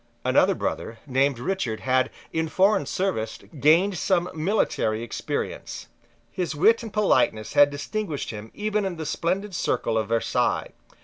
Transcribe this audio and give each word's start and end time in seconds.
Another 0.25 0.55
brother, 0.55 0.97
named 1.05 1.37
Richard, 1.37 1.81
had, 1.81 2.09
in 2.33 2.49
foreign 2.49 2.87
service, 2.87 3.37
gained 3.59 3.99
some 3.99 4.31
military 4.33 5.03
experience. 5.03 5.89
His 6.31 6.55
wit 6.55 6.81
and 6.81 6.91
politeness 6.91 7.53
had 7.53 7.69
distinguished 7.69 8.31
him 8.31 8.49
even 8.55 8.83
in 8.83 8.95
the 8.97 9.05
splendid 9.05 9.53
circle 9.53 9.99
of 9.99 10.07
Versailles. 10.09 10.71